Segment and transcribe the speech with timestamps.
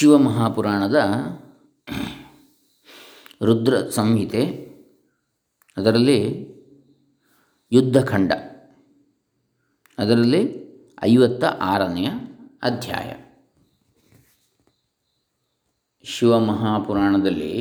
[0.00, 0.98] ಶಿವಮಹಾಪುರಾಣದ
[3.44, 4.42] ರುದ್ರ ಸಂಹಿತೆ,
[5.76, 6.20] ಅದರಲ್ಲಿ
[7.72, 8.32] ಯುದ್ಧಖಂಡ,
[9.98, 10.40] ಅದರಲ್ಲಿ
[11.04, 12.08] ಐವತ್ತ ಆರನೆಯ
[12.62, 13.10] ಅಧ್ಯಾಯ.
[16.04, 17.52] ಶಿವಮಹಾಪುರಾಣದಲ್ಲಿ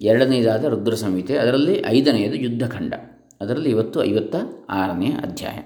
[0.00, 2.94] ಎರಡನೇದಾದ ರುದ್ರ ಸಂಹಿತೆ, ಅದರಲ್ಲಿ ಐದನೆಯದು ಯುದ್ಧಖಂಡ,
[3.40, 4.36] ಅದರಲ್ಲಿ ಇವತ್ತು ಐವತ್ತ
[4.70, 5.58] ಆರನೆಯ ಅಧ್ಯಾಯ.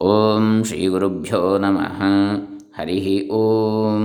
[0.00, 2.00] ಓಂ ಶ್ರೀ ಗುರುಭ್ಯೋ ನಮಃ.
[2.80, 4.04] ಹರಿ ಓಂ.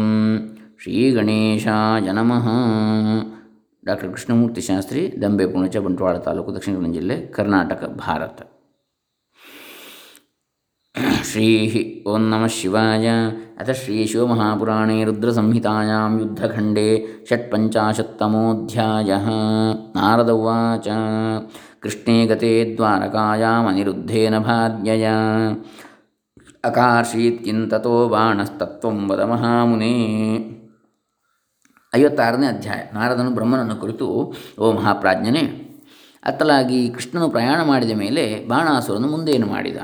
[0.84, 2.48] ಶ್ರೀ ಗಣೇಶಾಯ ನಮಃ.
[3.86, 8.42] ಡಾಕ್ಟರ್ ಕೃಷ್ಣಮೂರ್ತಿ ಶಾಸ್ತ್ರಿ, ದಂಬೆ ಪುಣಚ, ಬಂಟ್ವಾಳ ತಾಲೂಕು, ದಕ್ಷಿಣ ಕನ್ನಡ ಜಿಲ್ಲೆ, ಕರ್ನಾಟಕ, ಭಾರತ.
[11.24, 13.10] ಶ್ರೀ ಓಂ ನಮಃ ಶಿವಾಯ.
[13.58, 19.14] ಅಥ ಶ್ರೀ ಶಿವಮಹಾಪುರಾಣೇ ರುದ್ರಸಂಹಿತಾಯಾಂ ಯುದ್ಧಖಂಡೇ ಷಟ್ಪಂಚಾಶತ್ತಮೋಧ್ಯಾಯ.
[19.96, 20.88] ನಾರದ ಉಚ
[21.80, 25.08] ಕೃಷ್ಣೇ ಗತೆ ದ್ವಾರಕಾಯಾಮನಿರುದ್ಧೇನ ಭಾರ್ಯಯ.
[26.66, 29.92] ಅಕಾರ್ಷೀತ್ಕಿಂತತೋ ಬಾಣಸ್ತತ್ವಂ ವದ ಮಹಾಮುನೇ
[31.96, 32.78] ಐವತ್ತಾರನೇ ಅಧ್ಯಾಯ.
[32.94, 35.62] ನಾರದನು ಬ್ರಹ್ಮನನ್ನು ಕುರಿತು, ಓ ಮಹಾಪ್ರಾಜ್ಞನೇ,
[36.24, 39.78] ಅತ್ತಲಾಗಿ ಕೃಷ್ಣನು ಪ್ರಯಾಣ ಮಾಡಿದ ಮೇಲೆ ಬಾಣಾಸುರನು ಮುಂದೇನು ಮಾಡಿದ?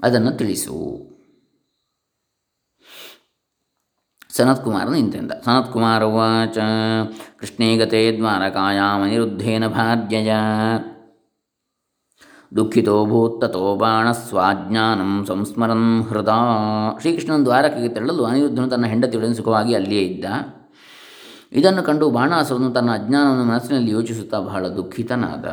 [0.00, 1.10] ಅದನ್ನು ತಿಳಿಸು.
[4.28, 5.32] ಸನತ್ಕುಮಾರನು ಇಂತೆಂದ.
[5.32, 6.58] ಸನತ್ಕುಮಾರ ಉಚ
[7.38, 10.34] ಕೃಷ್ಣೇ ಗತೆ ದ್ವಾರಕಾಯಾಮನಿರುದ್ಧೇನ ಭಾರ್ಯಯ
[12.56, 13.04] ದುಃಖಿತೋ
[13.76, 16.38] ಬಾಣ ಸ್ವಾಜ್ಞಾನಂ ಸಂಸ್ಮರನ್ ಹೃದಾ.
[17.00, 20.24] ಶ್ರೀಕೃಷ್ಣನ ದ್ವಾರಕೆಗೆ ತೆರಳಲು ಅನಿರುದ್ಧನು ತನ್ನ ಹೆಂಡತಿಯೊಡನೆ ಸುಖವಾಗಿ ಅಲ್ಲಿಯೇ ಇದ್ದ.
[21.52, 25.44] ಇದನ್ನು ಕಂಡು ಬಾಣಾಸುರನು ತನ್ನ ಅಜ್ಞಾನವನ್ನು ಮನಸ್ಸಿನಲ್ಲಿ ಯೋಚಿಸುತ್ತಾ ಬಹಳ ದುಃಖಿತನಾದ.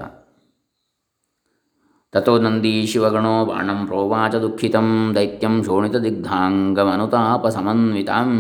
[2.11, 8.31] ತಥೋ ನಂದಿ ಶಿವಗಣೋ ಬಾಣಂ ಪ್ರೋವಾಚ ದುಃಖಿತಂ ದೈತ್ಯಂ ಶೋಣಿತ ದಿಗ್ಧಾಂಗಮನುತಾಪ ಸಮನ್ವಿತಾಂ.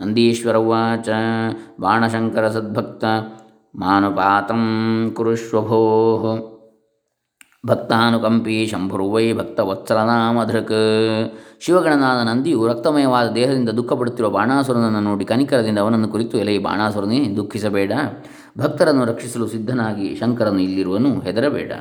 [0.00, 1.08] ನಂದೀಶ್ವರ ಉವಾಚ,
[1.80, 3.04] ಬಾಣಶಂಕರ ಸದ್ಭಕ್ತ,
[3.74, 4.64] ಮಾನುಪಾತಂ
[5.16, 6.51] ಕುರುಷ್ವಭೋ
[7.66, 10.72] ಭಕ್ತಾನುಕಂಪಿ ಶಂಭುರ್ವೈ ಭಕ್ತವತ್ಸಲನಾಮಧೃಕ್.
[11.60, 17.92] ಶಿವಗಣನಾದ ನಂದಿಯು ರಕ್ತಮಯವಾದ ದೇಹದಿಂದ ದುಃಖಪಡುತ್ತಿರುವ ಬಾಣಾಸುರನನ್ನು ನೋಡಿ ಕನಿಕರದಿಂದ ಅವನನ್ನು ಕುರಿತು ಎಲೆ ಬಾಣಾಸುರನೇ, ದುಃಖಿಸಬೇಡ.
[18.58, 21.72] ಭಕ್ತರನ್ನು ರಕ್ಷಿಸಲು ಸಿದ್ಧನಾಗಿ ಶಂಕರನು ಇಲ್ಲಿರುವನು ಹೆದರಬೇಡ.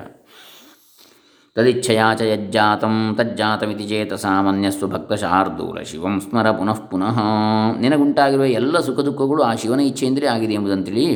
[1.56, 7.18] ತದಿಚ್ಛಯಾ ಚ ಯಜ್ಜಾತಂ ತಜ್ಜಾತಮಿತಿ ಚೇತ ಸಾಮಾನ್ಯಸ್ಸು ಭಕ್ತ ಶಾರ್ದೂಲ ಶಿವಂ ಸ್ಮರ ಪುನಃ ಪುನಃ.
[7.80, 11.08] ನಿನಗುಂಟಾಗಿರುವ ಎಲ್ಲ ಸುಖ ದುಃಖಗಳು ಆ ಶಿವನ ಇಚ್ಛೆಯಿಂದಲೇ ಆಗಿದೆ ಎಂಬುದಂತೇಳಿ.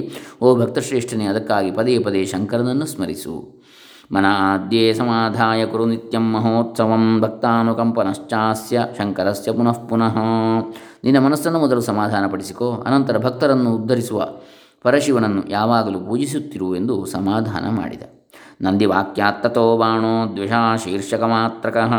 [0.41, 3.65] ಓ ಭಕ್ತಶ್ರೇಷ್ಠನೇ, ಅದಕ್ಕಾಗಿ ಪದೇ ಪದೇ ಶಂಕರನನ್ನು ಸ್ಮರಿಸು.
[4.11, 10.17] ಮನಾದ್ಯೇ ಸಮಾಧಾಯ ಕುರು ನಿತ್ಯಂ ಮಹೋತ್ಸವಂ ಭಕ್ತಾನುಕಂಪನಶ್ಚಾಸ್ಯ ಶಂಕರಸ್ಯ ಪುನಃ ಪುನಃ
[11.03, 14.27] ನಿನ್ನ ಮನಸ್ಸನ್ನು ಮೊದಲು ಸಮಾಧಾನಪಡಿಸಿಕೋ, ಅನಂತರ ಭಕ್ತರನ್ನು ಉದ್ಧರಿಸುವ
[14.83, 18.03] ಪರಶಿವನನ್ನು ಯಾವಾಗಲೂ ಪೂಜಿಸುತ್ತಿರುವೆಂದು ಸಮಾಧಾನ ಮಾಡಿದ.
[18.61, 21.93] ನಂದಿವಾಕ್ಯಾತ್ತತೋ ಬಾಣೋ ದ್ವಿಷಾ ಶೀರ್ಷಕಮಾತ್ರಕಃ.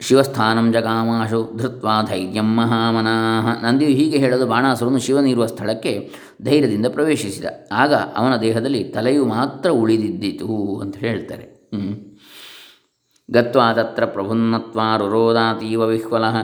[0.00, 3.64] ಶಿವಸ್ಥಾನಂ ಜಗಾಮಾಶು ಧೃತ್ವಾ ಧೈರ್ಯಂ ಮಹಾಮನಾಹ.
[3.64, 5.92] ನಂದಿಯು ಹೀಗೆ ಹೇಳಲು ಬಾಣಾಸುರನು ಶಿವನಿರುವ ಸ್ಥಳಕ್ಕೆ
[6.42, 7.44] ಧೈರ್ಯದಿಂದ ಪ್ರವೇಶಿಸಿದ.
[7.72, 11.46] ಆಗ ಅವನ ದೇಹದಲ್ಲಿ ತಲೆಯು ಮಾತ್ರ ಉಳಿದಿದ್ದಿತು ಅಂತ ಹೇಳ್ತಾರೆ.
[13.30, 16.36] ಗತ್ವಾ ತತ್ರ ಪ್ರಭುನ್ನತ್ವಾ ರುರೋದಾತೀವ ವಿಹ್ವಲಃ.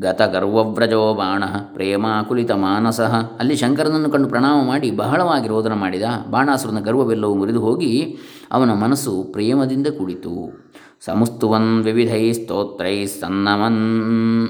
[0.00, 3.00] ಗತಗರ್ವವ್ರಜೋ ಬಾಣ ಪ್ರೇಮಾಕುಲಿತ ಮಾನಸ.
[3.40, 6.02] ಅಲ್ಲಿ ಶಂಕರನನ್ನು ಕಂಡು ಪ್ರಣಾಮ ಮಾಡಿ ಬಹಳವಾಗಿ ರೋದನ ಮಾಡಿದ.
[6.30, 8.18] ಬಾಣಾಸುರನ ಗರ್ವವೆಲ್ಲವೂ ಮುರಿದು ಹೋಗಿ
[8.52, 10.34] ಅವನ ಮನಸ್ಸು ಪ್ರೇಮದಿಂದ ಕುಳಿತು
[11.06, 14.48] ಸಮಸ್ತುವನ್ ವಿವಿಧೈ ಸ್ತೋತ್ರೈ ಸನ್ನಮನ್.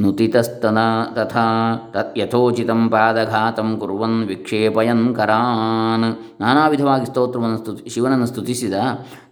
[0.00, 0.78] ನುತಿತಸ್ತನ
[1.14, 6.16] ತಥಾ ತತ್ ಯಥೋಚಿತಂ ಪಾದಘಾತಂ ಕುರ್ವನ್ ವಿಕ್ಷೇಪಯನ್ ಕರಾನ್.
[6.40, 8.74] ನಾನಾ ವಿಧವಾಗಿ ಸ್ತೋತ್ರವನ್ನು ಸ್ತುತಿ, ಶಿವನನ್ನು ಸ್ತುತಿಸಿದ,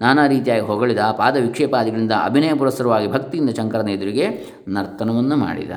[0.00, 5.70] ನಾನಾ ರೀತಿಯಾಗಿ ಹೊಗಳಿದ ಪಾದ ವಿಕ್ಷೇಪಾದಿಗಳಿಂದ ಅಭಿನಯ ಪುರಸ್ಸರವಾಗಿ ಭಕ್ತಿಯಿಂದ ಶಂಕರನ ಎದುರಿಗೆ ನರ್ತನವನ್ನು ಮಾಡಿದ.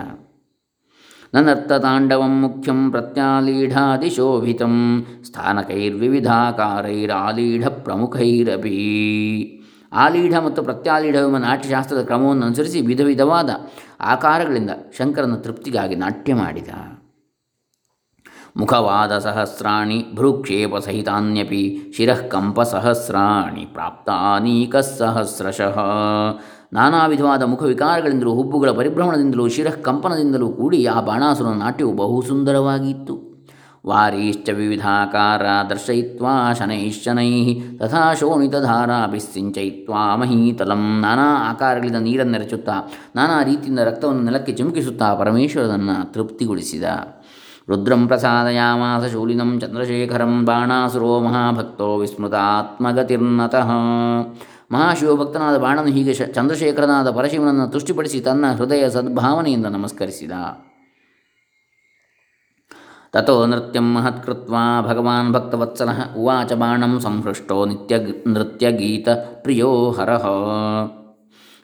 [1.33, 9.62] ನರ್ತತಾಂಡವಂ ಮುಖ್ಯಂ ಪ್ರತ್ಯಾಲೀಢಾದಿಶೋಭಿತಂ ಸ್ಥಾನಕೈರ್ವಿವಿಧಾಕಾರೈರಾಲೀಢ ಪ್ರಮುಖೈರಪಿ.
[9.93, 13.49] ಆಲೀಢ ಮತ್ತು ಪ್ರತ್ಯಾಲೀಢವೆಂಬ ನಾಟ್ಯಶಾಸ್ತ್ರದ ಕ್ರಮವನ್ನು ಅನುಸರಿಸಿ ವಿಧ ವಿಧವಾದ
[14.01, 16.69] ಆಕಾರಗಳಿಂದ ಶಂಕರನ ತೃಪ್ತಿಗಾಗಿ ನಾಟ್ಯ ಮಾಡಿದ.
[18.57, 25.77] ಮುಖವಾದ ಸಹಸ್ರಾಣಿ ಭ್ರೂಕ್ಷೇಪ ಸಹಿತಾನ್ಯಪಿ ಶಿರಃ ಕಂಪ ಸಹಸ್ರಾಣಿ ಪ್ರಾಪ್ತಾನೀಕ ಸಹಸ್ರಶಃ.
[26.73, 33.32] ನಾನಾ ವಿಧವಾದ ಮುಖವಿಕಾರಗಳಿಂದಲೂ ಹುಬ್ಬುಗಳ ಪರಿಭ್ರಮಣದಿಂದಲೂ ಶಿರಃ ಕಂಪನದಿಂದಲೂ ಕೂಡಿ ಆ ಬಾಣಾಸುರನ ನಾಟ್ಯವು ಬಹು ಸುಂದರವಾಗಿತ್ತು
[33.85, 41.01] ವಾರೀಶ್ಚ ವಿವಿಧಾಕಾರ ದರ್ಶಯಿತ್ವಾ ಶನೈಶ್ಚನೈ ತಥಾ ಶೋಣಿತಧಾರಾಭಿಸ್ಸಿಂಚಯಿತ್ವಾ ಮಹೀತಲಂ.
[41.01, 46.83] ನಾನಾ ಆಕಾರಗಳಿಂದ ನೀರನ್ನು ನೆರಚುತ್ತಾ ನಾನಾ ರೀತಿಯಿಂದ ರಕ್ತವನ್ನು ನೆಲಕ್ಕೆ ಚಿಮುಕಿಸುತ್ತಾ ಪರಮೇಶ್ವರನನ್ನು ತೃಪ್ತಿಗೊಳಿಸಿದ.
[47.69, 53.67] ರುದ್ರಂ ಪ್ರಸಾದಯಾಮಾಸ ಶೂಲಿನಂ ಚಂದ್ರಶೇಖರಂ ಬಾಣಾಸುರೋ ಮಹಾಭಕ್ತೋ ವಿಸ್ಮೃತಾತ್ಮಗತಿರ್ನತಃ.
[54.71, 60.31] ಮಹಾಶಿವಭಕ್ತನಾದ ಬಾಣನು ಹೀಗೆ ಚಂದ್ರಶೇಖರನಾದ ಪರಶಿವನನ್ನು ತುಷ್ಟಿಪಡಿಸಿ ತನ್ನ ಹೃದಯ ಸದ್ಭಾವನೆಯಿಂದ ನಮಸ್ಕರಿಸಿದ.
[63.13, 69.09] ತಥೋ ನೃತ್ಯಂ ಮಹತ್ಕೃತ್ವಾ ಭಗವಾನ್ ಭಕ್ತವತ್ಸಲ ಉವಾಚ ಬಾಣಂ ಸಂಹೃಷ್ಟೋ ನಿತ್ಯ ನೃತ್ಯಗೀತ
[69.43, 70.25] ಪ್ರಿಯೋ ಹರಃ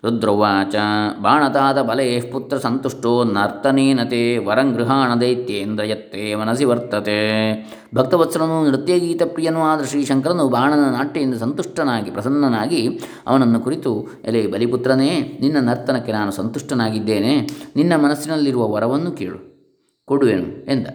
[0.03, 0.75] ರುದ್ರವಾಚ
[1.21, 7.17] ಬಾಣತಾದ ಬಲೇ ಪುತ್ರ ಸಂತುಷ್ಟೋ ನರ್ತನೇನ ತೇ ವರಂ ಗೃಹಾಣ ದೈತ್ಯೇಂದ್ರ ಯತ್ತೇ ಮನಸಿ ವರ್ತತೆ
[7.95, 12.81] ಭಕ್ತವತ್ಸಲನು ನೃತ್ಯಗೀತ ಪ್ರಿಯನೂ ಆದ ಶ್ರೀಶಂಕರನು ಬಾಣನ ನಾಟ್ಯದಿಂದ ಸಂತುಷ್ಟನಾಗಿ ಪ್ರಸನ್ನನಾಗಿ
[13.27, 17.35] ಅವನನ್ನು ಕುರಿತು, ಎಲೆ ಬಲಿಪುತ್ರನೇ, ನಿನ್ನ ನರ್ತನಕ್ಕೆ ನಾನು ಸಂತುಷ್ಟನಾಗಿದ್ದೇನೆ,
[17.75, 19.39] ನಿನ್ನ ಮನಸ್ಸಿನಲ್ಲಿರುವ ವರವನ್ನು ಕೇಳು
[20.07, 20.87] ಕೊಡುವೆನು ಎಂದ.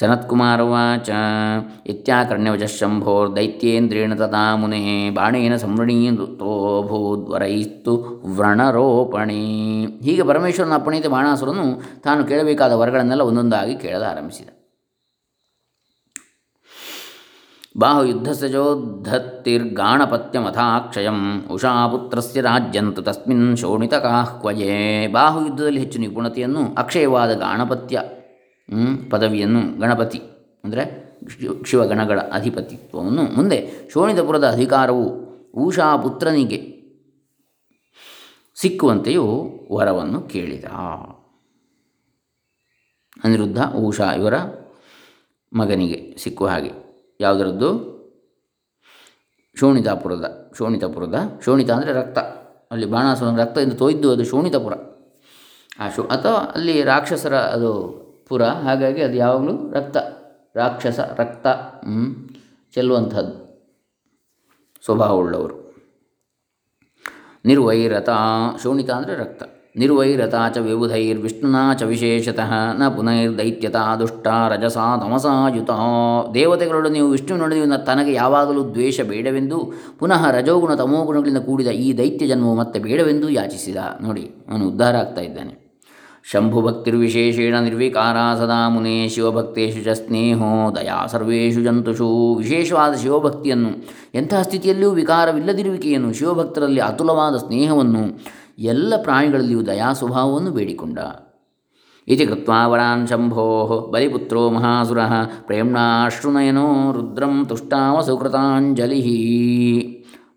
[0.00, 1.10] ಸನತ್ಕುಮಾರವಾಚ
[2.66, 9.66] ಶಂಭೋರ್ ದೈತ್ಯೇಂದ್ರೇಣ ತಥಾ ಮುನೆ ಬಾಣೇನ ಸಂವೃಣೀತೋಭೂದ್ವರೈಸ್ತು ವ್ರಣರೋಪಣಿ
[10.02, 14.48] ಹೀಗೆ ಪರಮೇಶ್ವರನ ಅಪ್ಪಣಿತ ಬಾಣಾಸುರನು ತಾನು ಕೇಳಬೇಕಾದ ವರಗಳನ್ನೆಲ್ಲ ಒಂದೊಂದಾಗಿ ಕೇಳಲಾರಂಭಿಸಿದ
[20.38, 28.00] ಮಥಾಕ್ಷಯಂ ಉಷಾಪುತ್ರಸ್ಯ ರಾಜ್ಯಂತು ತಸ್ಮಿನ್ ಶೋಣಿತಕಾಹ್ವಯೇ। ಬಾಹುಯುದ್ಧದಲ್ಲಿ ಹೆಚ್ಚು ನಿಪುಣತೆಯನ್ನು ಅಕ್ಷಯವಾದ ಗಾಣಪತ್ಯ
[29.12, 30.20] ಪದವಿಯನ್ನು ಗಣಪತಿ,
[30.64, 30.84] ಅಂದರೆ
[31.70, 33.24] ಶಿವಗಣಗಳ ಅಧಿಪತಿತ್ವವನ್ನು.
[33.36, 33.58] ಮುಂದೆ
[33.92, 35.06] ಶೋಣಿತಪುರದ ಅಧಿಕಾರವು
[35.64, 36.60] ಊಷಾ ಪುತ್ರನಿಗೆ
[38.56, 39.24] ಸಿಕ್ಕುವಂತೆಯೂ
[39.72, 40.66] ವರವನ್ನು ಕೇಳಿದ.
[43.24, 44.36] ಅನಿರುದ್ಧ ಊಷಾ ಇವರ
[45.52, 46.72] ಮಗನಿಗೆ ಸಿಕ್ಕುವ ಹಾಗೆ.
[47.20, 47.70] ಯಾವುದರದ್ದು?
[49.56, 50.26] ಶೋಣಿತಾಪುರದ
[50.58, 52.18] ಶೋಣಿತಾಪುರದ, ಶೋಣಿತ ಅಂದರೆ ರಕ್ತ.
[52.72, 54.74] ಅಲ್ಲಿ ಬಾಣಾಸುರ ರಕ್ತದಿಂದ ತೊಯ್ದು ಅದು ಶೋಣಿತಪುರ.
[55.78, 57.70] ಆ ಶೋ, ಅಥವಾ ಅಲ್ಲಿ ರಾಕ್ಷಸರ ಅದು
[58.30, 59.96] ಪುರ, ಹಾಗಾಗಿ ಅದು ಯಾವಾಗಲೂ ರಕ್ತ,
[60.56, 61.46] ರಾಕ್ಷಸ, ರಕ್ತ
[62.74, 63.34] ಚೆಲ್ಲುವಂಥದ್ದು,
[64.84, 65.56] ಸ್ವಭಾವವುಳ್ಳವರು.
[67.44, 68.10] ನಿರ್ವೈರತ
[68.62, 69.42] ಶೋಣಿತ ಅಂದರೆ ರಕ್ತ.
[69.76, 75.70] ನಿರ್ವೈರತ ಚ ವಿಬುಧೈರ್ವಿಷ್ಣುನಾ ಚ ವಿಶೇಷತಃ ನ ಪುನೈರ್ದೈತ್ಯತ ದುಷ್ಟ ರಜಸಾ ತಮಸಾಯುತ
[76.34, 79.58] ದೇವತೆಗಳೊಡನೆ ನೀವು ವಿಷ್ಣುವಿನೊಡನೆ ತನಗೆ ಯಾವಾಗಲೂ ದ್ವೇಷ ಬೇಡವೆಂದು,
[80.00, 83.76] ಪುನಃ ರಜೋಗುಣ ತಮೋಗುಣಗಳಿಂದ ಕೂಡಿದ ಈ ದೈತ್ಯ ಜನ್ಮವು ಮತ್ತೆ ಬೇಡವೆಂದು ಯಾಚಿಸಿದ.
[84.02, 85.54] ನೋಡಿ, ಅವನು ಉದ್ಧಾರ ಆಗ್ತಾ ಇದ್ದಾನೆ.
[86.30, 93.68] ಶಂಭುಭಕ್ತಿರ್ವಿಶೇಷೇಣ ನಿರ್ವಿಕಾರ ಸದಾ ಮುನೇ ಶಿವಭಕ್ತೇಶು ಚ ಸ್ನೇಹೋ ದಯಾ ಸರ್ವೇಷು ಜಂತುಷು ವಿಶೇಷವಾದ ಶಿವಭಕ್ತಿಯನ್ನು
[94.14, 98.18] ಎಂತಹ ಸ್ಥಿತಿಯಲ್ಲಿಯೂ ವಿಕಾರವಿಲ್ಲದಿರುವಿಕೆಯನ್ನು, ಶಿವಭಕ್ತರಲ್ಲಿ ಅತುಲವಾದ ಸ್ನೇಹವನ್ನು,
[98.58, 100.98] ಎಲ್ಲ ಪ್ರಾಣಿಗಳಲ್ಲಿಯೂ ದಯಾ ಸ್ವಭಾವವನ್ನು ಬೇಡಿಕೊಂಡ.
[102.08, 104.98] ಇತಿ ಕೃತ್ವಾವರಾನ್ ಶಂಭೋ ಬಲಿಪುತ್ರೋ ಮಹಾಸುರ,
[105.44, 108.00] ಪ್ರೇಮ್ಣಾಶ್ರುನಯನೋ ರುದ್ರಂ ತುಷ್ಟಾವ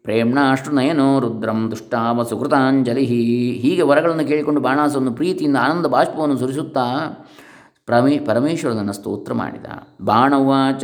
[0.06, 3.06] ಪ್ರೇಮ್ನಾಷ್ಟು ನಯನೋ ರುದ್ರಂ ದುಷ್ಟಾವ ಸುಕೃತಾಂಜಲಿ.
[3.62, 6.86] ಹೀಗೆ ವರಗಳನ್ನು ಕೇಳಿಕೊಂಡು ಬಾಣಾಸವನ್ನು ಪ್ರೀತಿಯಿಂದ ಆನಂದ ಬಾಷ್ಪವನ್ನು ಸುರಿಸುತ್ತಾ
[7.86, 9.66] ಪ್ರಮೇ, ಪರಮೇಶ್ವರನನ್ನು ಸ್ತೋತ್ರ ಮಾಡಿದ.
[10.02, 10.84] ಬಾಣವಾಚ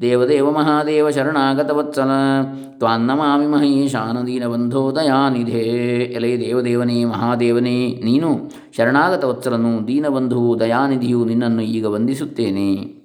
[0.00, 2.10] ದೇವದೇವ ಮಹಾದೇವ ಶರಣಾಗತವತ್ಸಲ
[2.78, 5.62] ತ್ವಾನ್ನಮಾಮಿ ಮಹೇಶಾನ ದೀನಬಂಧೋ ದಯಾನಿಧೇ
[6.16, 12.95] ಎಲೆ ದೇವದೇವನೇ, ಮಹಾದೇವನೇ, ನೀನು ಶರಣಾಗತವತ್ಸಲನು ದೀನಬಂಧುವು ದಯಾನಿಧಿಯು ನಿನ್ನನ್ನು ಈಗ ವಂದಿಸುತ್ತೇನೆ.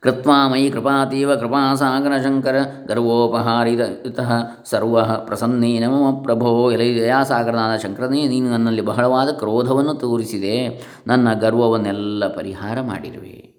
[0.00, 2.56] ಕೃತ್ವಾ ಮಯಿ ಕೃಪಾತೀವ ಕೃಪಾಸಾಗರಶಂಕರ
[2.86, 4.32] ಗರ್ವೋಪಹಾರಿತಃ
[4.64, 10.68] ಸರ್ವ ಪ್ರಸನ್ನೇನ ಮಮ ಪ್ರಭೋ ಎಲೆ ದಯಾಸಾಗರನಾದ ಶಂಕರನೇ ನೀನು ನನ್ನಲ್ಲಿ ಬಹಳವಾದ ಕ್ರೋಧವನ್ನು ತೋರಿಸಿದೆ.
[11.06, 13.56] ನನ್ನ ಗರ್ವವನ್ನೆಲ್ಲ ಪರಿಹಾರ ಮಾಡಿರುವೆ.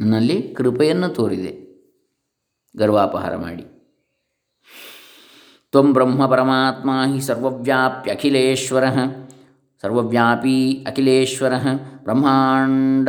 [0.00, 1.70] ನನ್ನಲ್ಲಿ ಕೃಪೆಯನ್ನು ತೋರಿದೆ.
[2.76, 3.62] ಗರ್ವಾಪಹಾರ ಮಾಡಿ.
[5.70, 8.84] ತ್ವ ಬ್ರಹ್ಮ ಪರಮಾತ್ಮ ಹಿ ಸರ್ವ್ಯಾಪ್ಯಖಿಲೇಶ್ವರ
[9.82, 11.52] ಸರ್ವವ್ಯಾಪಿ ಅಖಿಲೇಶ್ವರ.
[12.02, 13.08] ಬ್ರಹ್ಮಾಂಡ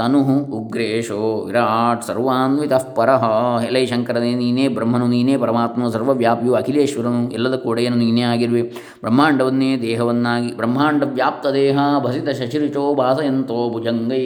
[0.00, 0.20] ತನು
[0.58, 3.24] ಉಗ್ರೇಶೋ ವಿರಾಟ್ ಸರ್ವಾನ್ವಿತ ಪರಹ.
[3.66, 8.62] ಎಲೈ ಶಂಕರನೇ, ನೀನೇ ಬ್ರಹ್ಮನು, ನೀನೇ ಪರಮಾತ್ಮನು, ಸರ್ವವ್ಯಾಪಿಯು ಅಖಿಲೇಶ್ವರನು, ಎಲ್ಲದ ಕೊಡೆಯನ್ನು ನೀನೇ ಆಗಿರುವೆ.
[9.02, 14.24] ಬ್ರಹ್ಮಾಂಡವನ್ನೇ ದೇಹವನ್ನಾಗಿ, ಬ್ರಹ್ಮಾಂಡ ವ್ಯಾಪ್ತ ದೇಹ, ಭಸಿತ ಶಶಿರುಚೋ ಭಾಸಯಂತೋ ಭುಜಂಗೈ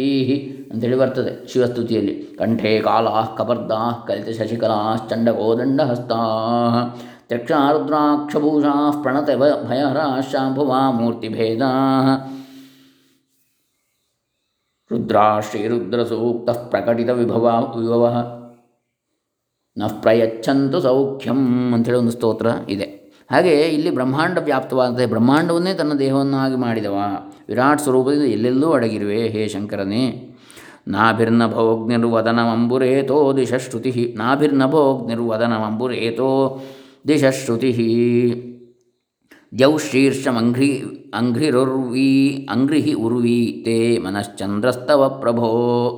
[0.72, 2.14] ಅಂತೇಳಿ ಬರ್ತದೆ ಶಿವಸ್ತುತಿಯಲ್ಲಿ.
[2.38, 6.20] ಕಂಠೆ ಕಾಲಾ ಕಪರ್ದಾ ಕಲಿತ ಶಶಿಕಲಾಶ್ಚಂಡಕೋದಂಡಹಸ್ತಾ
[7.28, 8.72] ತ್ಯಕ್ಷಾರುದ್ರಾಕ್ಷಭೂಷಾ
[9.02, 9.28] ಪ್ರಣತ
[9.68, 11.70] ಭಯಹರಾ ಶಾಂಭುವಾ ಮೂರ್ತಿಭೇದಾ.
[14.94, 18.14] ರುದ್ರಾ ಶ್ರೀರುದ್ರಸೂಕ್ತ ಪ್ರಕಟಿತ ವಿಭವ ವಿಭವ
[19.78, 23.12] ನ ಪ್ರಯಚ್ಛಂತು ಸೌಖ್ಯಂ ಅಂಥೇಳಿ ಒಂದು ಸ್ತೋತ್ರ ಇದೆ.
[23.30, 26.98] ಹಾಗೆ ಇಲ್ಲಿ ಬ್ರಹ್ಮಾಂಡ ವ್ಯಾಪ್ತವಾದಂತೆ ಬ್ರಹ್ಮಾಂಡವನ್ನೇ ತನ್ನ ದೇಹವನ್ನಾಗಿ ಮಾಡಿದವ.
[27.48, 30.30] ವಿರಾಟ್ ಸ್ವರೂಪದಿಂದ ಎಲ್ಲೆಲ್ಲೂ ಅಡಗಿರುವೆ, ಹೇ ಶಂಕರನೇ.
[30.88, 36.60] ನಾಭಿರ್ನಭೋಗ್ನಿರ್ವದನಮಂಬುರೇತೋ ದಿಶಶ್ರುತಿ ನಾಭಿರ್ನಭೋಗ್ನಿರ್ವದನಮಂಬುರೇತೋ
[37.08, 37.72] ದಿಶಶ್ರುತಿ.
[39.58, 40.82] ದ್ಯೌಶೀರ್ಷಮಂಘ್ರಿ
[41.14, 45.48] ಅಂಘ್ರಿರುರ್ವಿ ಅಂಘ್ರಿಹಿ ಉರ್ವಿ ತೇ ಮನಶ್ಚಂದ್ರಸ್ತವ ಪ್ರಭೋ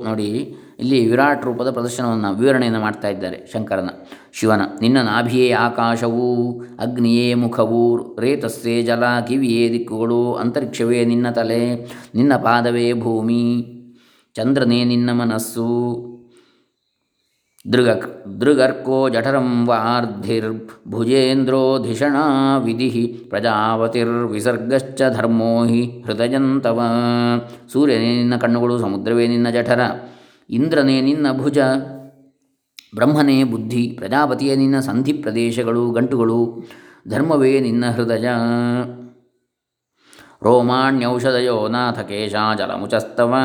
[0.05, 3.89] ನೋಡಿ, ಇಲ್ಲಿ ವಿರಾಟ್ ರೂಪದ ಪ್ರದರ್ಶನವನ್ನು, ವಿವರಣೆಯನ್ನು ಮಾಡ್ತಾ ಇದ್ದಾರೆ ಶಂಕರನ.
[4.33, 11.75] ಶಿವನ, ನಿನ್ನ ನಾಭಿಯೇ ಆಕಾಶವು, ಅಗ್ನಿಯೇ ಮುಖವು, ರೇತಸ್ಸೇ ಜಲ, ಕಿವಿಯೇ ದಿಕ್ಕುಗಳು, ಅಂತರಿಕ್ಷವೇ ನಿನ್ನ ತಲೆ,
[12.15, 13.43] ನಿನ್ನ ಪಾದವೇ ಭೂಮಿ,
[14.35, 15.69] ಚಂದ್ರನೇ ನಿನ್ನ ಮನಸ್ಸು.
[17.73, 17.89] ದೃಗ
[18.41, 26.81] ದೃಗರ್ಕೋ ಜಠರಂ ವಾರ್ಧಿರ್ಭುಜೇಂದ್ರೋಧಿಷಣಾ ವಿಧಿ ಪ್ರಜಾಪತಿರ್ವಿಸರ್ಗಶ್ಚ ಧರ್ಮೋ ಹಿ ಹೃದಯಂತವ.
[27.71, 29.79] ಸೂರ್ಯನೇ ನಿನ್ನ ಕಣ್ಣುಗಳು, ಸಮುದ್ರವೇ ನಿನ್ನ ಜಠರ.
[30.49, 31.57] ಇಂದ್ರನೇ ನಿನ್ನ ಭುಜ.
[32.95, 33.95] ಬ್ರಹ್ಮನೇ ಬುದ್ಧಿ.
[33.97, 36.63] ಪ್ರಜಾಪತಿಯೇ ನಿನ್ನ ಸಂಧಿ ಪ್ರದೇಶಗಳು ಗಂಟುಗಳು.
[37.07, 38.29] ಧರ್ಮವೇ ನಿನ್ನ ಹೃದಯ.
[40.43, 43.35] ರೋಮಾಣ್ಯೌಷಧಯೋ ನಾಥ ಕೇಶಾಚಲಮುಚಸ್ತವ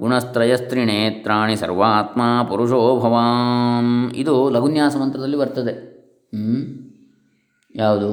[0.00, 4.12] ಗುಣಸ್ತ್ರಯಸ್ತ್ರಿನೇತ್ರಾಣಿ ಸರ್ವಾತ್ಮ ಪುರುಷೋ ಭವಾಂ.
[4.14, 5.74] ಇದು ಲಘುನ್ಯಾಸ ಮಂತ್ರದಲ್ಲಿ ಬರ್ತದೆ.
[7.76, 8.10] ಯಾವುದು?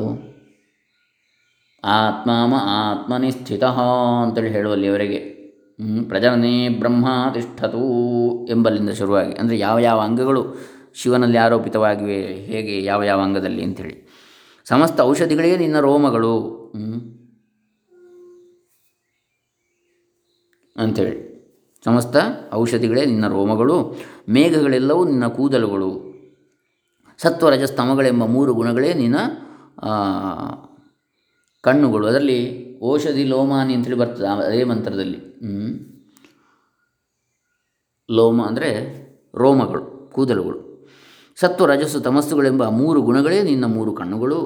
[1.84, 5.20] ಆತ್ಮಾಮ ಆತ್ಮನಿ ಸ್ಥಿತ ಅಂತೇಳಿ ಹೇಳುವಲ್ಲಿಯವರೆಗೆ
[6.08, 7.84] ಪ್ರಜನನೇ ಬ್ರಹ್ಮ ತಿಷ್ಠತು
[8.46, 10.44] ಎಂಬಲ್ಲಿಂದ ಶುರುವಾಗಿ, ಅಂದರೆ ಯಾವ ಯಾವ ಅಂಗಗಳು
[10.96, 13.96] ಶಿವನಲ್ಲಿ ಆರೋಪಿತವಾಗಿವೆ, ಹೇಗೆ ಯಾವ ಯಾವ ಅಂಗದಲ್ಲಿ ಅಂಥೇಳಿ
[14.66, 16.34] ಸಮಸ್ತ ಔಷಧಿಗಳೇ ನಿನ್ನ ರೋಮಗಳು.
[20.76, 21.34] ಅಂಥೇಳಿ.
[21.86, 22.16] ಸಮಸ್ತ
[22.54, 23.96] ಔಷಧಿಗಳೇ ನಿನ್ನ ರೋಮಗಳು,
[24.30, 26.14] ಮೇಘಗಳೆಲ್ಲವೂ ನಿನ್ನ ಕೂದಲುಗಳು.
[27.18, 29.18] ಸತ್ವರಜಸ್ತಮಗಳೆಂಬ ಮೂರು ಗುಣಗಳೇ ನಿನ್ನ
[31.62, 32.08] ಕಣ್ಣುಗಳು.
[32.08, 32.40] ಅದರಲ್ಲಿ
[32.84, 35.20] ಔಷಧಿ ಲೋಮಾನಿ ಅಂತೇಳಿ ಬರ್ತದೆ ಅದೇ ಮಂತ್ರದಲ್ಲಿ.
[38.12, 38.72] ಲೋಮ ಅಂದರೆ
[39.36, 40.60] ರೋಮಗಳು, ಕೂದಲುಗಳು.
[41.40, 44.40] ಸತ್ವ ರಜಸ್ಸು ತಮಸ್ಸುಗಳೆಂಬ ಮೂರು ಗುಣಗಳೇ ನಿನ್ನ ಮೂರು ಕಣ್ಣುಗಳು.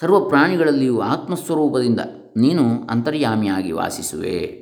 [0.00, 2.00] ಸರ್ವ ಪ್ರಾಣಿಗಳಲ್ಲಿಯೂ ಆತ್ಮಸ್ವರೂಪದಿಂದ
[2.36, 4.59] ನೀನು ಅಂತರ್ಯಾಮಿಯಾಗಿ ವಾಸಿಸುವೆ.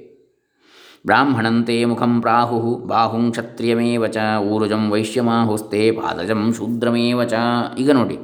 [1.07, 4.19] ಬ್ರಾಹ್ಮಣಂತೆ ಮುಖಂ ಪ್ರಾಹು, ಬಾಹುಂ ಕ್ಷತ್ರಿಯಮೇವ ಚ,
[4.53, 7.35] ಊರುಜಂ ವೈಶ್ಯಮಾಹುಸ್ತೆ, ಪಾದಜಂ ಶೂದ್ರಮೇವ ಚ.
[7.79, 8.19] ಈಗ ನೋಡಿ,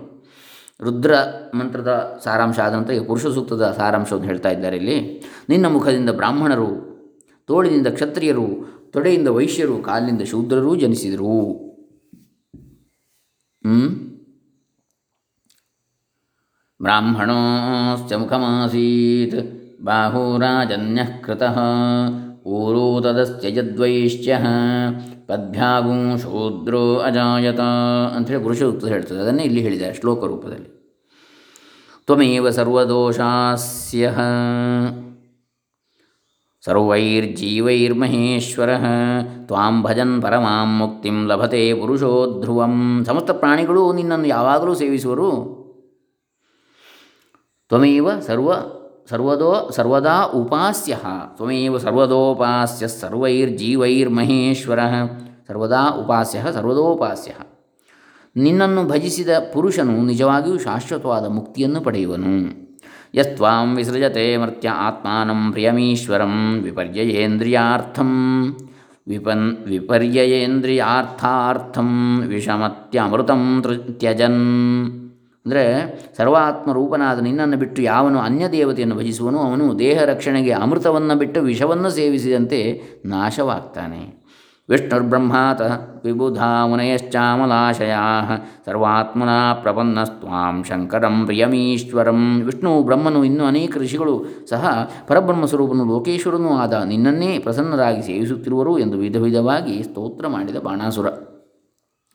[0.80, 1.14] ರುದ್ರ
[1.54, 1.90] ಮಂತ್ರದ
[2.24, 4.96] ಸಾರಾಂಶ ಆದಂಥ ಈಗ ಪುರುಷ ಸೂಕ್ತದ ಸಾರಾಂಶವನ್ನು ಹೇಳ್ತಾ ಇದ್ದಾರೆ ಇಲ್ಲಿ.
[5.48, 6.70] ನಿನ್ನ ಮುಖದಿಂದ ಬ್ರಾಹ್ಮಣರು,
[7.48, 8.46] ತೋಳಿನಿಂದ ಕ್ಷತ್ರಿಯರು,
[8.92, 11.36] ತೊಡೆಯಿಂದ ವೈಶ್ಯರು, ಕಾಲಿನಿಂದ ಶೂದ್ರರೂ ಜನಿಸಿದರು.
[16.80, 19.40] ಬ್ರಾಹ್ಮಣೋಶ್ಚ ಮುಖಮಾಸೀತ್
[19.84, 21.56] ಬಾಹುರಾಜನ್ಯಃ ಕೃತಃ.
[22.46, 24.38] ಊರು ತದಸ್ಯ ಯದ್ವೈಶ್ಚ್ಯ
[26.22, 27.60] ಶೂದ್ರೋ ಅಜಾಯತ
[28.16, 31.00] ಅಂಥೇಳಿ ಪುರುಷ ಉತ್ತರ ಹೇಳ್ತದೆ ಅದನ್ನೇ ಇಲ್ಲಿ ಹೇಳಿದ್ದಾರೆ ಶ್ಲೋಕ ರೂಪದಲ್ಲಿ.
[32.06, 34.14] ತ್ವಮೇವ ಸರ್ವದೋಷಾಸ್ಯ.
[36.64, 38.68] ಸರ್ವೈರ್ಜೀವೈರ್ಮಹೇಶ್ವರ.
[39.46, 45.30] ತ್ವಾಂ ಭಜನ್ ಪರಮಾಂ ಮುಕ್ತಿಂ ಲಭತೆ ಪುರುಷೋ ಧ್ರುವಂ ಸಮಸ್ತ ಪ್ರಾಣಿಗಳು ನಿನ್ನನ್ನು ಯಾವಾಗಲೂ ಸೇವಿಸುವರು.
[47.68, 48.52] ತ್ವಮೇವ ಸರ್ವ
[49.10, 50.96] ಸರ್ವದೋ ಸರ್ವದಾ ಉಪಾಸ್ಯ.
[51.36, 54.78] ತ್ವಮೇವ ಸರ್ವದೋಪಾಸ್ಯ ಸರ್ವೈರ್ಜೀವೈರ್ಮಹೇಶ್ವರ.
[55.48, 57.32] ಸರ್ವದಾ ಉಪಾಸ್ಯ ಸರ್ವದೋಪಾಸ್ಯ.
[58.36, 62.64] ನಿನ್ನನ್ನು ಭಜಿಸಿದ ಪುರುಷನು ನಿಜವಾಗಿಯೂ ಶಾಶ್ವತವಾದ ಮುಕ್ತಿಯನ್ನು ಪಡೆಯುವನು.
[63.14, 68.10] ಯಸ್ತ್ವಾಂ ವಿಸೃಜತೆ ಮರ್ತ್ಯ ಆತ್ಮಾನಂ ಪ್ರಿಯಮೀಶ್ವರಂ ವಿಪರ್ಯಯೇಂದ್ರಿಯಾರ್ಥಂ.
[69.08, 75.03] ವಿಪನ್ ವಿಪರ್ಯಯೇಂದ್ರಿಯಾರ್ಥಾರ್ಥಂ ವಿಷಮತ್ಯಮೃತಂ ತ್ಯಜನ್
[75.46, 75.64] ಅಂದರೆ
[76.16, 82.82] ಸರ್ವಾತ್ಮ ರೂಪನಾದ ನಿನ್ನನ್ನು ಬಿಟ್ಟು ಯಾವನು ಅನ್ಯ ದೇವತೆಯನ್ನು ಭಜಿಸುವನು, ಅವನು ದೇಹ ರಕ್ಷಣೆಗೆ ಅಮೃತವನ್ನು ಬಿಟ್ಟು ವಿಷವನ್ನು ಸೇವಿಸಿದಂತೆ
[83.04, 84.24] ನಾಶವಾಗ್ತಾನೆ.
[84.68, 85.62] ವಿಷ್ಣುರ್ಬ್ರಹ್ಮಾತ
[86.04, 88.04] ವಿಬುಧಾ ಮುನಯಶ್ಚಾಮಲಾಶಯಾ
[88.66, 89.28] ಸರ್ವಾತ್ಮನ
[89.62, 92.40] ಪ್ರಪನ್ನಸ್ವಾಂ ಶಂಕರಂ ಪ್ರಿಯಮೀಶ್ವರಂ.
[92.40, 99.16] ವಿಷ್ಣು ಬ್ರಹ್ಮನು ಇನ್ನೂ ಅನೇಕ ಋಷಿಗಳು ಸಹ ಪರಬ್ರಹ್ಮ ಸ್ವರೂಪನು ಲೋಕೇಶ್ವರನೂ ಆದ ನಿನ್ನನ್ನೇ ಪ್ರಸನ್ನರಾಗಿ ಸೇವಿಸುತ್ತಿರುವರು ಎಂದು ವಿಧ
[99.16, 101.06] ವಿಧವಾಗಿ ಸ್ತೋತ್ರ ಮಾಡಿದ ಬಾಣಾಸುರ.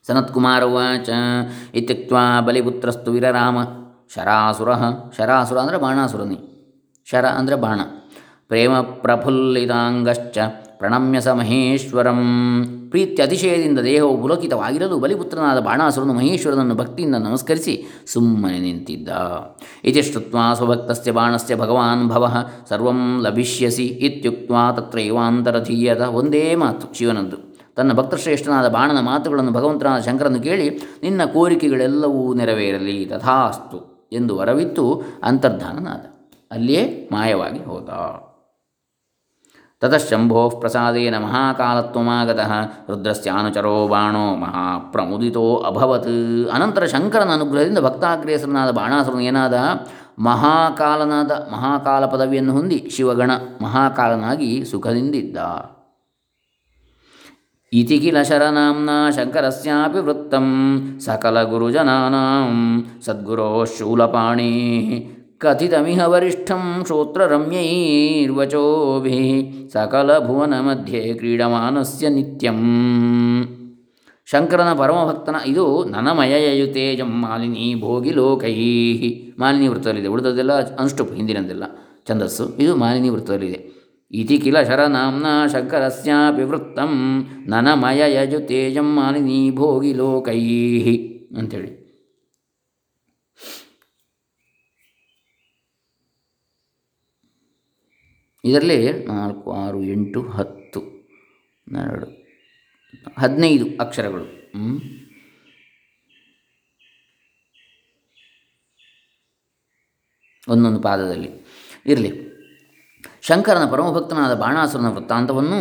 [0.09, 1.09] ಸನತ್ಕುಮಾರ ಉಚ
[1.75, 2.13] ಇತ್ಯುಕ್ತ
[2.45, 3.57] ಬಲಿಪುತ್ರಸ್ತು ವಿರರಾಮ
[4.15, 4.69] ಶರಾಸುರ
[5.17, 6.37] ಶರಾಸುರ ಅಂದರೆ ಬಾಣಾಸುರನಿ
[7.11, 7.79] ಶರ ಅಂದರೆ ಬಾಣ।
[8.47, 10.37] ಪ್ರೇಮ ಪ್ರಫುಲ್ಲಿತಾಂಗಶ್ಚ
[10.77, 12.19] ಪ್ರಣಮ್ಯ ಸ ಮಹೇಶ್ವರಂ।
[12.89, 19.09] ಪ್ರೀತಿ ಅತಿಶಯದಿಂದ ದೇಹವು ಪುಲಕಿತವಾಗಿರಲು ಬಲಿಪುತ್ರನಾದ ಬಾಣಾಸುರನು ಮಹೇಶ್ವರನನ್ನು ಭಕ್ತಿಯಿಂದ ನಮಸ್ಕರಿಸಿ ಸುಮ್ಮನೆ ನಿಂತಿದ್ದ।
[19.83, 27.48] ಇತಿ ಶ್ರುತ್ವ ಸ್ವಭಕ್ತಸ್ಯ ಬಾಣಸ್ಯ ಭಗವಾನ್ ಭವ, ಸರ್ವಂ ಲಭಿಷ್ಯಸಿ। ಇತ್ಯುಕ್ತ ತತ್ರೈವಾಂತರಧೀಯತ ಒಂದೇ ಮಾತು, ಶಿವನದ್ದು।
[27.79, 30.69] ತನ್ನ ಭಕ್ತಶ್ರೇಷ್ಠನಾದ ಬಾಣನ ಮಾತುಗಳನ್ನು ಭಗವಂತನಾದ ಶಂಕರನ್ನು ಕೇಳಿ,
[31.03, 36.31] ನಿನ್ನ ಕೋರಿಕೆಗಳೆಲ್ಲವೂ ನೆರವೇರಲಿ, ತಥಾಸ್ತು ಎಂದು ವರವಿತ್ತು ಅಂತರ್ಧಾನನಾದ.
[36.51, 37.89] ಅಲ್ಲಿಯೇ ಮಾಯವಾಗಿ ಹೋದ.
[39.79, 42.51] ತತಃಶಂಭೋ ಪ್ರಸಾದೇನ ಮಹಾಕಾಲತ್ವಮಾಗತಃ,
[42.89, 46.49] ರುದ್ರಸ್ಯಾನುಚರೋ ಬಾಣೋ ಮಹಾಪ್ರಮುದಿತೋ ಅಭವತ್.
[46.53, 49.53] ಅನಂತರ ಶಂಕರನ ಅನುಗ್ರಹದಿಂದ ಭಕ್ತಾಗ್ರೇಸರನಾದ ಬಾಣಾಸುರನು ಏನಾದ?
[50.19, 53.31] ಮಹಾಕಾಲನಾದ ಮಹಾಕಾಲ ಪದವಿಯನ್ನು ಹೊಂದಿ ಶಿವಗಣ
[53.61, 55.37] ಮಹಾಕಾಲನಾಗಿ ಸುಖದಿಂದಿದ್ದ.
[57.77, 60.45] ಇತಿ ಕಿಲ ಶರನಾಂನ ಶಂಕರಸ್ಯಾಪಿ ವೃತ್ತಂ
[61.05, 62.55] ಸಕಲಗುರುಜನಾನಾಂ
[63.05, 64.53] ಸದ್ಗುರೋ ಶೂಲಪಾಣಿ
[65.43, 69.27] ಕಥಿತಮಿಹ ವರಿಷ್ಠಂ ಶ್ರೋತ್ರರಮ್ಯೈರ್ವಚೋಭಿः
[70.67, 72.59] ಮಧ್ಯೆ ಕ್ರೀಡಮಾನಸ್ಯ ನಿತ್ಯಂ
[74.27, 78.55] ಶಂಕರನ ಪರಮಭಕ್ತನ ಇದು ನನಮಯಯುತೇಜಂ ಮಾಲಿನಿ ಭೋಗಿ ಲೋಕೈ।
[79.39, 81.63] ಮಾಲಿನಿ ವೃತ್ತದಲ್ಲಿದೆ ಉಳಿದದೆಲ್ಲ ಅನುಷ್ಠುಪ್ ಹಿಂದಿನದೆಲ್ಲ
[82.07, 83.78] ಛಂದಸ್ಸು, ಇದು ಮಾಲಿನಿ ವೃತ್ತದಲ್ಲಿದೆ।
[84.11, 86.93] ಇತಿ ಕಿಲ ಶರನಾಂನ ಶಂಕರಸ್ಯಾಪಿ ವೃತ್ತಂ
[87.47, 90.39] ನನಮಯ ಯಜು ತೇಜಂ ಮಾಲಿನಿ ಭೋಗಿ ಲೋಕೈ
[91.37, 91.79] ಅಂಥೇಳಿ
[98.43, 100.81] ಇದರಲ್ಲಿ ನಾಲ್ಕು, ಆರು, ಎಂಟು, ಹತ್ತು
[101.85, 102.07] ಎರಡು
[103.17, 104.25] ಹದಿನೈದು ಅಕ್ಷರಗಳು.
[110.47, 111.29] ಒಂದೊಂದು ಪಾದದಲ್ಲಿ.
[111.85, 112.28] ಇರಲಿ.
[113.29, 115.59] ಶಂಕರನ ಪರಮಭಕ್ತನಾದ ಬಾಣಾಸುರನ ವೃತ್ತಾಂತವನ್ನು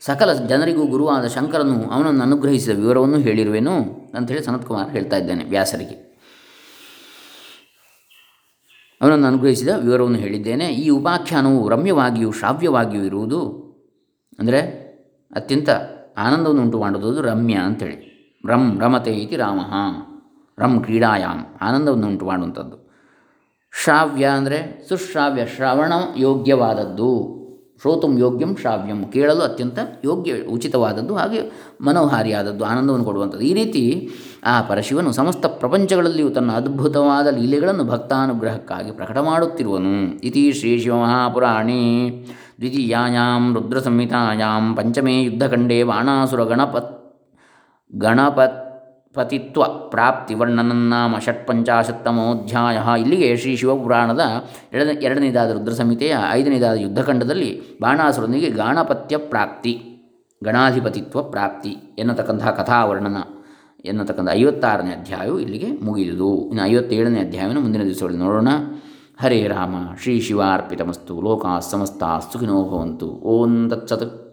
[0.00, 3.74] ಸಕಲ ಜನರಿಗೂ ಗುರುವಾದ ಶಂಕರನು ಅವನನ್ನು ಅನುಗ್ರಹಿಸಿದ ವಿವರವನ್ನು ಹೇಳಿರುವೆನು
[4.14, 5.96] ಅಂಥೇಳಿ ಸನತ್ಕುಮಾರ್ ಹೇಳ್ತಾ ಇದ್ದೇನೆ ವ್ಯಾಸರಿಗೆ.
[9.02, 10.66] ಅವನನ್ನು ಅನುಗ್ರಹಿಸಿದ ವಿವರವನ್ನು ಹೇಳಿದ್ದೇನೆ.
[10.66, 13.40] ಈ ಉಪಾಖ್ಯಾನವು ರಮ್ಯವಾಗಿಯೂ ಶ್ರಾವ್ಯವಾಗಿಯೂ ಇರುವುದು
[14.38, 14.60] ಅಂದರೆ
[15.36, 15.70] ಅತ್ಯಂತ
[16.18, 17.98] ಆನಂದವನ್ನು ಉಂಟು ಮಾಡುವುದು ರಮ್ಯ ಅಂಥೇಳಿ.
[18.46, 19.60] ರಂ ರಮತೆ ಇತಿ ರಾಮ.
[20.58, 22.83] ರಮ್ ಕ್ರೀಡಾಯಾಮ್ ಆನಂದವನ್ನು ಉಂಟು ಮಾಡುವಂಥದ್ದು
[23.82, 27.40] ಶ್ರಾವ್ಯ ಅಂದರೆ ಸುಶ್ರಾವ್ಯ, ಶ್ರವಣ ಯೋಗ್ಯವಾದದ್ದು.
[27.80, 31.40] ಶ್ರೋತುಂ ಯೋಗ್ಯಂ ಶ್ರಾವ್ಯಂ ಕೇಳಲು ಅತ್ಯಂತ ಯೋಗ್ಯ, ಉಚಿತವಾದದ್ದು ಹಾಗೆ
[31.80, 33.44] ಮನೋಹಾರಿಯಾದದ್ದು, ಆನಂದವನ್ನು ಕೊಡುವಂಥದ್ದು.
[33.44, 34.10] ಈ ರೀತಿ
[34.44, 40.18] ಆ ಪರಶಿವನು ಸಮಸ್ತ ಪ್ರಪಂಚಗಳಲ್ಲಿಯೂ ತನ್ನ ಅದ್ಭುತವಾದ ಲೀಲೆಗಳನ್ನು ಭಕ್ತಾನುಗ್ರಹಕ್ಕಾಗಿ ಪ್ರಕಟ ಮಾಡುತ್ತಿರುವನು.
[40.20, 41.82] ಇತಿ ಶ್ರೀ ಶಿವಮಹಾಪುರಾಣಿ.
[42.60, 46.92] ದ್ವಿತೀಯಾಂ ರುದ್ರ ಸಂಹಿತಾಯಾಂ ಪಂಚಮೇ ಯುದ್ಧಖಂಡೇ ಬಾಣಾಸುರ ಗಣಪತ್
[47.96, 48.63] ಗಣಪತ್
[49.14, 54.20] ಪತಿತ್ವ ಪ್ರಾಪ್ತಿ ವರ್ಣನನ್ನಾಮ ಷಟ್ಪಂಚಾಶತ್ತಮೋಧ್ಯಾಯ ಇಲ್ಲಿಗೆ ಶ್ರೀ ಶಿವಪುರಾಣದ
[54.72, 59.72] ಎರಡನೇ ಎರಡನೇದಾದ ರುದ್ರ ಸಂಹಿತೆಯ ಐದನೇದಾದ ಯುದ್ಧಖಂಡದಲ್ಲಿ ಬಾಣಾಸುರನಿಗೆ ಗಾಣಪತ್ಯ ಪ್ರಾಪ್ತಿ,
[60.44, 63.16] ಗಣಾಧಿಪತಿತ್ವ ಪ್ರಾಪ್ತಿ ಎನ್ನತಕ್ಕಂತಹ ಕಥಾವರ್ಣನ
[63.84, 68.48] ಎನ್ನತಕ್ಕಂಥ ಐವತ್ತಾರನೇ ಅಧ್ಯಾಯವು ಇಲ್ಲಿಗೆ ಮುಗಿದುದು ಇನ್ನು ಐವತ್ತೇಳನೇ ಅಧ್ಯಾಯವನ್ನು ಮುಂದಿನ ದಿವಸಗಳಲ್ಲಿ ನೋಡೋಣ.
[69.20, 73.06] ಹರೇ ರಾಮ, ಶ್ರೀ ಶಿವಾರ್ಪಿತಮಸ್ತು ಲೋಕಾ ಸಮಸ್ತ ಸುಖಿನೋ ಭವಂತು.
[73.06, 74.24] ಓಂ ತತ್ಸತ್.